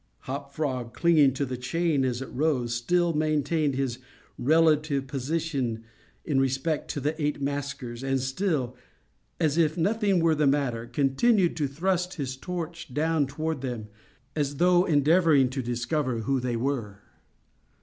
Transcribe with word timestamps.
Hop 0.21 0.51
Frog, 0.51 0.95
clinging 0.95 1.31
to 1.35 1.45
the 1.45 1.57
chain 1.57 2.03
as 2.03 2.23
it 2.23 2.29
rose, 2.31 2.73
still 2.73 3.13
maintained 3.13 3.75
his 3.75 3.99
relative 4.35 5.05
position 5.05 5.83
in 6.25 6.39
respect 6.39 6.89
to 6.89 6.99
the 6.99 7.13
eight 7.21 7.39
maskers, 7.39 8.01
and 8.03 8.19
still 8.19 8.75
(as 9.39 9.59
if 9.59 9.77
nothing 9.77 10.19
were 10.19 10.33
the 10.33 10.47
matter) 10.47 10.87
continued 10.87 11.55
to 11.57 11.67
thrust 11.67 12.15
his 12.15 12.35
torch 12.35 12.91
down 12.91 13.27
toward 13.27 13.61
them, 13.61 13.89
as 14.35 14.55
though 14.55 14.85
endeavoring 14.85 15.49
to 15.51 15.61
discover 15.61 16.21
who 16.21 16.39
they 16.39 16.55
were. 16.55 17.03